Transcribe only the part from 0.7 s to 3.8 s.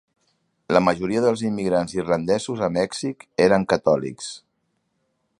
La majoria dels immigrants irlandesos a Mèxic eren